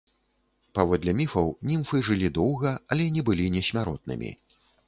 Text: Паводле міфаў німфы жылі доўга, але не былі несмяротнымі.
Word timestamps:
Паводле 0.77 1.13
міфаў 1.19 1.51
німфы 1.71 2.01
жылі 2.09 2.33
доўга, 2.39 2.75
але 2.97 3.09
не 3.19 3.27
былі 3.31 3.45
несмяротнымі. 3.59 4.37